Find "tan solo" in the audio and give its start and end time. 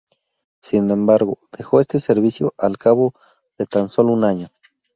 3.67-4.13